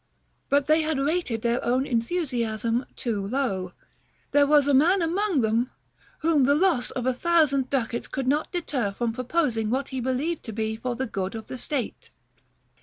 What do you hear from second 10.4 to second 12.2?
to be for the good of the state.